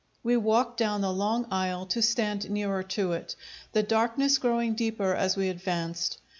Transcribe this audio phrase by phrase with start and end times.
[0.23, 3.35] We walked down the long aisle to stand nearer to it,
[3.73, 6.17] the darkness growing deeper as we advanced.